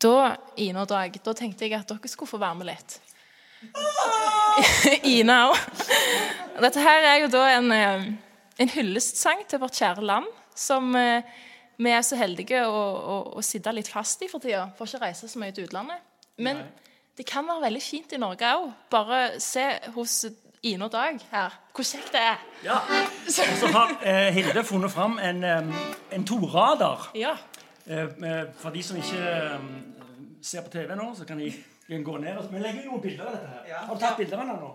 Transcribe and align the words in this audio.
da, 0.00 0.34
Ine 0.60 0.84
og 0.84 0.90
Dag, 0.90 1.14
da 1.24 1.34
tenkte 1.36 1.66
jeg 1.66 1.76
at 1.78 1.88
dere 1.88 2.10
skulle 2.10 2.30
få 2.30 2.40
være 2.40 2.58
med 2.60 2.70
litt. 2.70 2.98
Ine 5.14 5.36
òg. 5.50 5.56
Dette 6.60 6.82
her 6.84 7.06
er 7.12 7.16
jo 7.24 7.30
da 7.32 7.44
en, 7.58 7.70
eh, 7.72 8.10
en 8.60 8.74
hyllestsang 8.74 9.44
til 9.48 9.60
vårt 9.62 9.76
kjære 9.76 10.04
land, 10.04 10.28
som 10.56 10.90
eh, 10.96 11.24
vi 11.80 11.92
er 11.92 12.04
så 12.04 12.18
heldige 12.20 12.64
å, 12.68 12.76
å, 12.80 13.16
å 13.40 13.44
sitte 13.44 13.72
litt 13.72 13.88
fast 13.88 14.22
i 14.24 14.28
for 14.28 14.42
tida. 14.42 14.66
Får 14.76 14.90
ikke 14.90 15.04
reise 15.06 15.28
så 15.30 15.40
mye 15.40 15.54
til 15.56 15.68
utlandet. 15.68 16.02
Men 16.40 16.64
det 17.16 17.26
kan 17.28 17.44
være 17.48 17.66
veldig 17.68 17.82
fint 17.84 18.12
i 18.16 18.20
Norge 18.20 18.52
òg. 18.56 18.70
Bare 18.92 19.20
se 19.40 19.64
hos 19.94 20.22
Ine 20.60 20.84
og 20.84 20.92
Dag 20.92 21.16
her 21.30 21.54
hvor 21.72 21.86
kjekt 21.86 22.12
det 22.12 22.20
er. 22.20 22.40
Ja. 22.64 22.76
Og 22.84 23.32
så 23.62 23.70
har 23.72 23.94
eh, 24.04 24.28
Hilde 24.36 24.64
funnet 24.68 24.92
fram 24.92 25.16
en, 25.24 25.44
em, 25.44 25.70
en 26.12 26.26
toradar. 26.28 27.08
Ja. 27.16 27.32
Eh, 27.86 27.98
eh, 28.30 28.44
for 28.60 28.70
de 28.70 28.82
som 28.82 28.96
ikke 28.96 29.20
em, 29.54 29.68
ser 30.42 30.62
på 30.62 30.70
TV 30.70 30.94
nå, 30.96 31.14
så 31.16 31.24
kan 31.26 31.38
de, 31.38 31.50
de 31.88 31.94
kan 31.94 32.04
gå 32.04 32.16
ned. 32.20 32.36
og- 32.36 32.52
Vi 32.52 32.58
legger 32.58 32.82
jo 32.84 32.90
noen 32.90 33.00
bilder 33.02 33.24
av 33.26 33.32
dette 33.32 33.46
her. 33.46 33.74
Har 33.86 33.94
du 33.94 34.00
tatt 34.00 34.16
bilder 34.16 34.38
av 34.38 34.46
den 34.46 34.56
nå? 34.56 34.74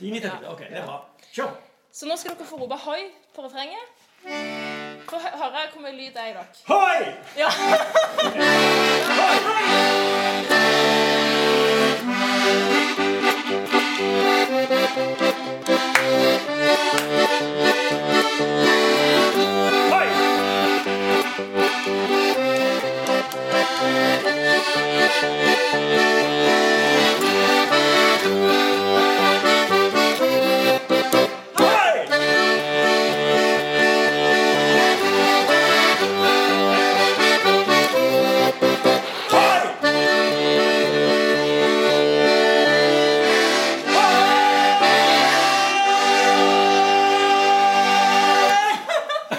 De 0.00 0.10
bilder. 0.10 0.48
Ok, 0.50 0.58
det 0.58 0.78
er 0.78 0.84
bra. 0.86 1.00
Kjør. 1.32 1.50
Så 1.92 2.06
nå 2.08 2.16
skal 2.16 2.34
dere 2.36 2.46
få 2.46 2.56
rope 2.60 2.76
hoi 2.76 3.02
på 3.34 3.42
refrenget. 3.44 4.00
Få 5.08 5.18
hø- 5.18 5.36
høre 5.36 5.68
hvor 5.72 5.82
mye 5.82 5.92
lyd 5.96 6.12
det 6.14 6.22
er 6.22 6.28
i 6.30 6.32
dere. 6.32 6.46
Hoi! 6.66 7.14
Ja. 7.36 7.48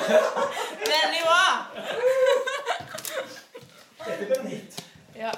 Veldig 0.08 1.22
bra. 1.24 1.48
Dette 4.06 4.26
blir 4.26 4.40
en 4.40 4.48
hit. 4.48 4.84
Ja. 5.16 5.32